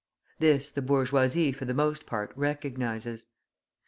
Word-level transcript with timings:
This 0.39 0.71
the 0.71 0.81
bourgeoisie 0.81 1.51
for 1.51 1.65
the 1.65 1.75
most 1.75 2.07
part 2.07 2.31
recognises. 2.35 3.27